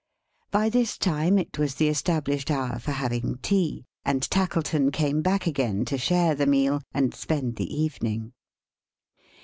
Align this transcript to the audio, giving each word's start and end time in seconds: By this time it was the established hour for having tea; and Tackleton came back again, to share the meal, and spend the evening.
By 0.49 0.69
this 0.69 0.97
time 0.97 1.37
it 1.37 1.59
was 1.59 1.75
the 1.75 1.87
established 1.87 2.49
hour 2.49 2.79
for 2.79 2.89
having 2.89 3.37
tea; 3.43 3.85
and 4.03 4.27
Tackleton 4.31 4.89
came 4.89 5.21
back 5.21 5.45
again, 5.45 5.85
to 5.85 5.97
share 5.99 6.33
the 6.33 6.47
meal, 6.47 6.81
and 6.91 7.13
spend 7.13 7.57
the 7.57 7.71
evening. 7.71 8.33